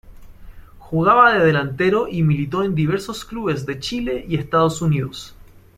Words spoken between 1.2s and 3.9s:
de delantero y militó en diversos clubes de